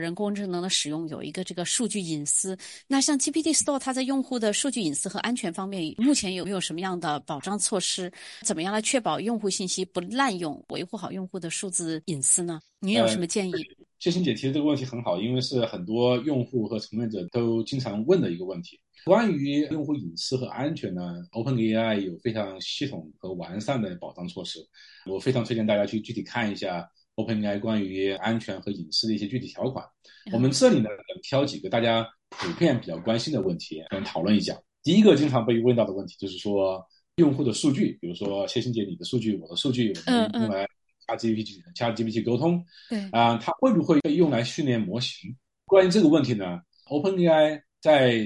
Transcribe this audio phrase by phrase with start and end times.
[0.00, 2.56] 人工智能的使用有一个这个数据隐私。
[2.86, 8.10] 那像 GPT Store，它在用户的数据隐私和安全方面，目前有没有什么样的保障措施？
[8.42, 12.60] 怎么样来确保用户信息不滥用，维护好用户的数字隐私呢？
[12.80, 13.52] 您有什么建议？
[13.98, 18.80] 谢欣姐提的这个问题很好，因为是很多用户和从业者都经常问的一个问题。
[19.04, 24.58] 关于用户隐私和安全呢，OpenAI 有非常系统和完善的保障措施。
[25.06, 26.86] 我非常推荐大家去具体看一下
[27.24, 29.84] OpenAI 关于安全和隐私的一些具体条款。
[30.32, 30.88] 我们这里呢，
[31.22, 34.58] 挑几个大家普遍比较关心的问题，跟讨论一下。
[34.82, 36.82] 第一个经常被问到的问题就是说，
[37.16, 40.66] 用户的数据，比如说谢欣姐你的数据、我的数据，我们用来
[41.06, 45.36] 加 GPT、ChatGPT 沟通，对啊，它会不会被用来训练模型？
[45.66, 48.24] 关于这个问题呢，OpenAI 在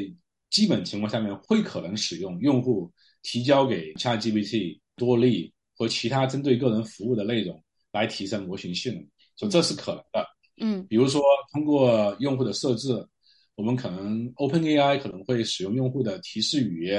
[0.50, 7.60] 基本情况下面会可能使用用户提交给 ChatGPT、多利和其他针对个人服务的内容
[7.94, 10.26] 来提升模型性能，所以这是可能的。
[10.60, 12.92] 嗯，比如说通过用户的设置，
[13.55, 16.91] 我们可能 OpenAI 可能会使用用户的提示语、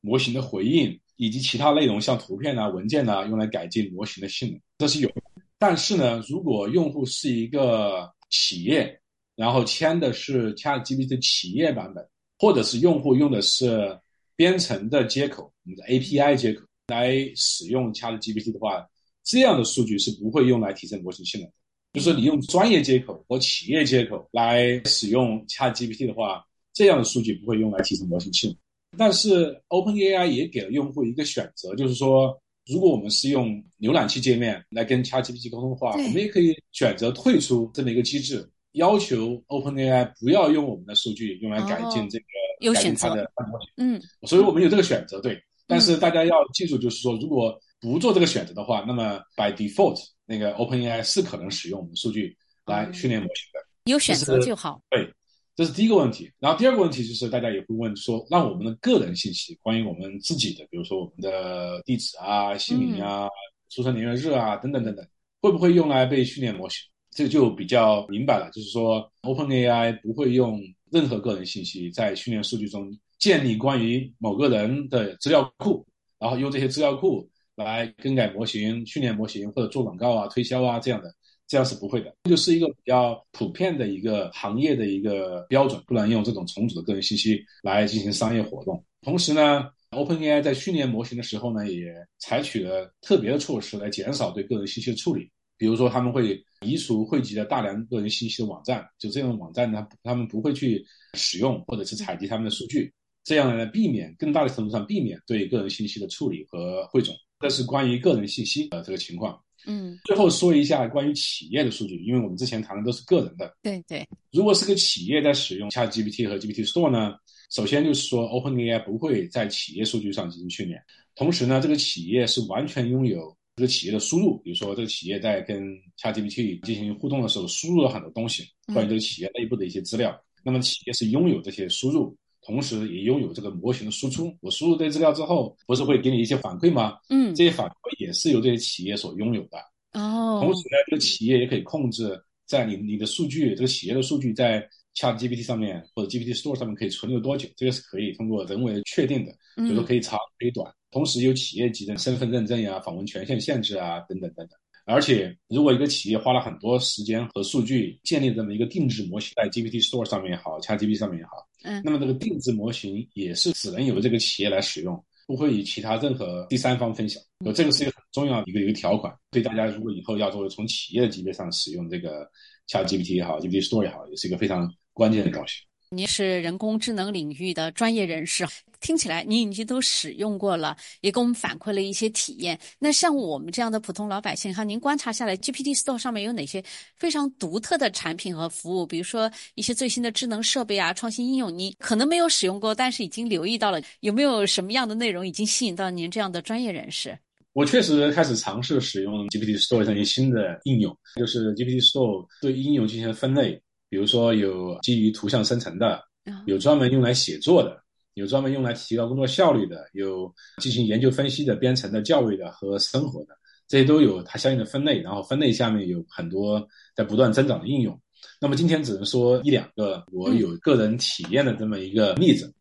[0.00, 5.10] 模型的回应以及其他内容，像图片啊、文件啊，用来改进模型的性能，这是有。
[5.58, 9.00] 但是呢，如果用户是一个企业，
[9.36, 12.04] 然后签的是 ChatGPT 企业版本。
[12.42, 14.00] 或者是用户用的是
[14.34, 18.88] 编程的接口，我们的 API 接口来使用 ChatGPT 的话，
[19.24, 21.54] 这样的数据是不会用来提升模型性能的。
[21.94, 28.56] 就是你用专业接口和企业接口来使用 ChatGPT 的话，这样的数据不会用来提升模型性能。
[28.96, 38.48] 但是 OpenAI 也给了用户一个选择，就是说，如果我们是用浏览器界面来跟 ChatGPT 沟通的话，我们也可以选择退出这么一个机制。
[38.74, 45.36] 要求 OpenAI 不要用我们的数据用来改进这个改进它的模型，嗯，所以我们有这个选择，对。
[45.66, 53.60] 但是大家要记住，就是说，如果不做这个选择的话，那么 by default 那个 OpenAI 是可能使用我们的数据来训练模型的。
[53.84, 54.80] 有选择就好。
[54.90, 55.10] 对，
[55.56, 56.30] 这是第一个问题。
[56.38, 63.26] 然后第二个问题就是大家也会问说，那我们的个人信息，关于我们自己的，比如说我们的地址啊、姓名啊、
[63.70, 65.06] 出生年月日啊等等等等，
[65.40, 66.78] 会不会用来被训练模型？
[67.10, 70.60] 这就比较明白了，就是说，OpenAI 不会用
[70.92, 72.88] 任何个人信息在训练数据中
[73.18, 75.84] 建立关于某个人的资料库，
[76.20, 77.28] 然后用这些资料库
[77.62, 81.14] 来更改模型、训练模型或者做广告啊、推销啊这样的，
[81.46, 82.14] 这样是不会的。
[82.24, 88.84] 这就是一个比较普遍的一个行业的一个标准，不能用这种重组的个人信息来进行商业活动。
[89.02, 95.30] 同时呢，OpenAI 在训练模型的时候呢，也采取了特别的措施来减少对个人信息的处理。
[95.56, 100.82] 比如说，他们会移除汇集了大量个人信息的网站，就这种网站呢，他们不会去
[101.12, 102.90] 使用或者是采集他们的数据，
[103.24, 107.14] 这样呢，避免更大的程度上避免对个人信息的处理和汇总。
[107.38, 109.40] 这是关于个人信息的这个情况。
[109.66, 113.54] 嗯，最后说一下关于企业的数据，因为我们之前谈的都是个人的。
[113.62, 114.06] 对对。
[114.32, 117.14] 如果是个企业在使用 ChatGPT 和 GPT Store 呢，
[117.50, 120.82] 首先就是说 OpenAI 不会在企业数据上进行训练，
[121.14, 123.36] 同时呢，这个企业是完全拥有。
[123.56, 125.62] 这个企业的输入，比如说这个企业在跟
[126.00, 130.18] ChatGPT 进行互动的时候，输入了很多东西，关于这个企业内部的一些资料。
[130.42, 134.34] 那么企业是拥有这些输入，同时也拥有这个模型的输出。
[134.40, 136.98] 我输入这些资料之后，不是会给你一些反馈吗？
[137.08, 139.58] 嗯，这些反馈也是由这些企业所拥有的。
[139.92, 150.72] 哦，同时呢，这个企业也可以控制在你你的数据，这个企业的数据在 ChatGPT 上面或者 GPT Store 上面可以存留多久，这个是可以通过人为确定的，比如说可以长可以短。
[150.90, 154.58] 同时有企业级的身份认证呀、访问权限限制啊等等等等。
[154.90, 167.22] 而且，如果一个企业花了很多时间和数据建立这么一个定制模型，在 GPT Store 上面也好，ChatGPT 上面也好，嗯，那么这个定制模型也是只能由这个企业来使用，不会与其他任何第三方分享。
[167.54, 172.28] 这个是一个很重要的一个一个条款，对大家如果以后要作为从企业的级别上使用这个
[172.68, 175.54] ChatGPT 也好，GPT Store 也好，也是一个非常关键的东西。
[175.92, 178.46] 您是人工智能领域的专业人士，
[178.80, 182.56] 听起来您已经都使用过了，也给我们反馈了一些体验。
[182.78, 186.62] 那像我们这样的普通老百姓哈，您观察下来，GPT Store 上面有哪些
[186.96, 188.86] 非常独特的产品和服务？
[188.86, 193.82] 比如说一些最新的智能设备啊、创新应用，你可能没有使用过，但是已经留意到了。
[193.98, 197.18] 有没有什么样的内容已经吸引到您这样的专业人士？
[197.52, 203.60] 我确实开始尝试使用 GPT Store 上一些新的应用，就是 GPT Store 对应用进行分类。
[203.90, 206.00] 比如说有基于图像生成的，
[206.46, 207.82] 有专门用来写作的，
[208.14, 215.00] 有专门用来提高工作效率的，有进行研究分析的、编程的、教育的和生活的，这些都有它相应的分类。
[215.00, 216.64] 然后分类下面有很多
[216.94, 218.00] 在不断增长的应用。
[218.40, 222.54] 那么今天只能说一两个我有个人体验的这么一个例子。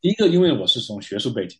[0.00, 1.58] 第一个，因为我是从学术背景，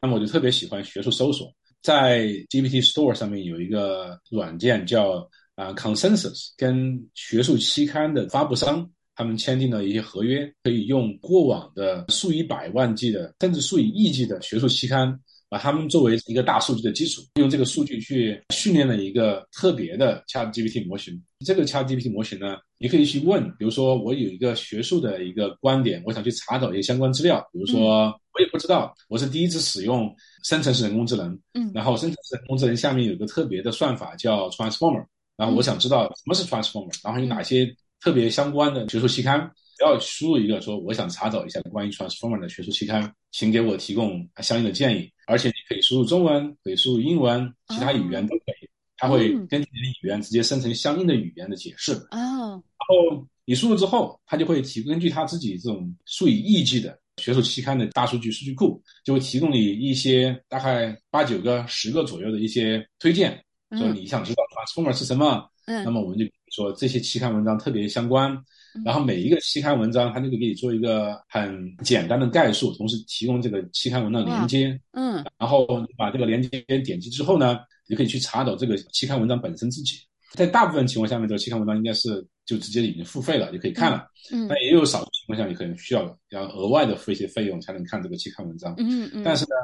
[0.00, 1.52] 那么我就特别喜欢学术搜索。
[1.82, 8.90] 在 GPT Store 上面有一个软件叫啊 consensus 跟学术期刊的发布商。
[9.14, 15.20] 他们签订了一些合约，可以用过往的数以百万计的，甚至数以亿计的学术期刊，
[15.50, 21.22] 把他们作为一个大数据的基础，用这个数据去训练了一个特别的 ChatGPT 模型。
[21.44, 30.10] 这个 ChatGPT 模型呢，你可以去问，比如说我有一个学术的一个观点，我想去查找一些相关资料，比如说我也不知道，我是第一次使用
[30.42, 35.04] 生成式人工智能，嗯，然后生成式人工智能下面有个特别的算法叫 Transformer，
[35.42, 37.74] 然后我想知道什么是 Transformer，然后有哪些。
[38.04, 39.48] 特别相关的学术期刊，
[39.78, 45.08] 只要输入一个说我想查找一下关于 transformer 的学术期刊，请给我提供相应的建议。
[45.28, 51.92] 而且你可以输入中文，可以输入英文，其他语言都可以，它会根据你的语言直接生成相应的语言的解释。
[52.10, 63.40] 哦，然后你输入之后，它就会提根据它自己这种数以亿计的学术期刊的大数据数据库，就会提供你一些大概八九个、十个左右的一些推荐，
[63.78, 65.48] 说你想知道 transformer 是什么。
[65.66, 68.36] 嗯，那么我们就说这些期刊文章特别相关，
[68.84, 74.76] 然后每一个期刊文章它就可以给你做一个很简单的概述，同时提供这个期刊文章连接。
[74.90, 79.96] 嗯，然后你把这个连接点击之后呢，你可以去查找这个期刊文章本身自己。
[80.32, 84.06] 在大部分情况下面，这个期刊文章应该是就直接已经付费了，就可以看了。
[84.32, 88.74] 嗯，但也有少数情况下，你可能需要要额外的付一些费用才能看这个期刊文章。
[88.78, 89.54] 嗯嗯，但是呢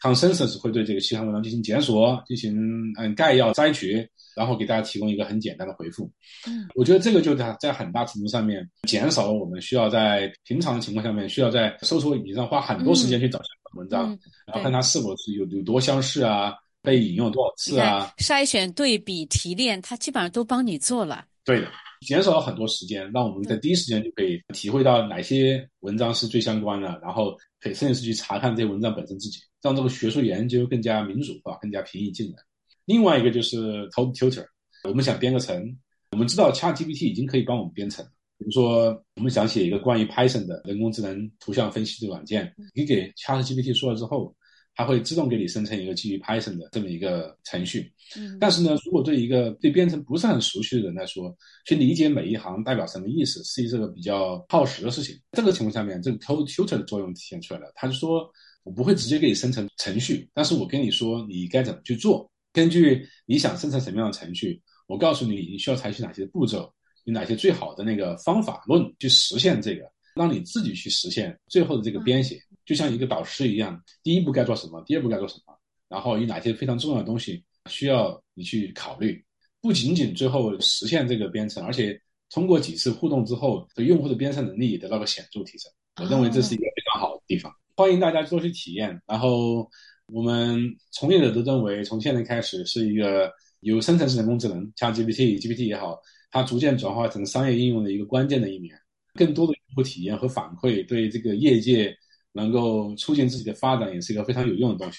[0.00, 2.54] ，Consensus 会对这个期刊文章进行检索，进行
[2.98, 4.08] 嗯概要摘取。
[4.36, 6.10] 然后给大家提供一个很简单的回复，
[6.48, 14.08] 嗯，我觉得这个就在在很大程度上面减少了我们需要在平常的情况下面需要在搜索引擎上花很多时间去找相关文章，
[14.44, 16.52] 然后看它是否是有有多相似啊，
[16.82, 21.24] 被引用多少次啊，筛选、对比、提炼，它基本上都帮你做了。
[21.44, 21.68] 对的，
[22.04, 32.36] 减少了很多时间，让我们在第一时间就可以体会到哪些文章是最相关的，然后可以甚至是去查看这些文章本身自己，让这个学术研究更加民主化、更加平易近人。
[32.84, 34.46] 另外一个就是 Total Tutor，
[34.86, 35.74] 我们想编个程，
[36.12, 38.04] 我们知道 ChatGPT 已经可以帮我们编程。
[38.36, 44.36] 比如说，我们想写一个关于 Python 的人工智能图像分析的软件，你给 ChatGPT 说了之后，
[44.74, 47.90] 它会自动给你生成一个基于 Python 的这么一个程序。
[48.18, 48.36] 嗯。
[48.38, 51.34] 但是呢，如果对一个对编程不是很熟悉的人来说，
[51.64, 55.16] 去理解每一行代表什么意思，是一个比较耗时的事情。
[55.32, 57.72] 这个情况下面，这个 Total Tutor 的作用体现出来了。
[57.76, 58.28] 他就说
[58.64, 62.28] 我不会直接给你生成程序，但是我跟你说你该怎么去做。
[62.52, 66.72] 根据你想生成什么样的程序，我告诉你你需要采取哪些步骤，
[67.04, 69.84] 有哪些最好的那个方法论去实现这个，
[70.14, 75.58] 让你自己去实现最后的这个编写，就像一个导师一样，第一步该做什么，第二步该做什么，
[75.88, 79.22] 然后有哪些非常重要的东西需要你去考虑，
[79.60, 82.00] 不仅仅最后实现这个编程，而且
[82.30, 85.70] 通过几次互动之后，对用户的编程能力也得到了显著提升。
[86.00, 89.70] 我认为这是一个非常好的地方，欢迎大家多去体验，然后。
[90.12, 90.60] 我们
[90.92, 95.98] 从业者都认为，从现在开始是一个有生成式人工智能，像 GPT、GPT 也好，
[96.30, 98.78] 它逐渐转化成商业应用的一个关键的一年。
[99.14, 101.96] 更多的用户体验和反馈，对这个业界
[102.32, 104.98] 能够促进自己的发展，也是一个非常有用的东西。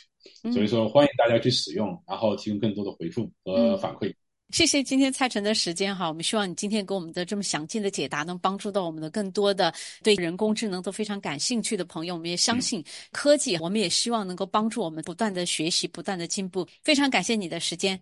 [0.51, 4.11] 所以说，欢迎大家去使用，然后提供更多的回复和反馈。
[4.51, 12.13] 谢谢今天蔡晨的时间哈，我们希望你今天给我们的这么详尽的解答，能帮助到我们的更多的对人工智能都非常感兴趣的朋友。
[12.13, 16.65] 我们也相信科技，我们也希望能够帮助我们不断的学习、不断的进步。
[16.83, 17.99] 非常感谢你的时间。